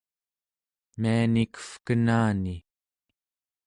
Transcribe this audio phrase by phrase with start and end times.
[1.01, 2.55] mianikevkenani